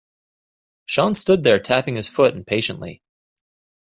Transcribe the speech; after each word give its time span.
Sean 0.87 1.13
stood 1.13 1.43
there 1.43 1.59
tapping 1.59 1.95
his 1.95 2.09
foot 2.09 2.33
impatiently. 2.33 3.03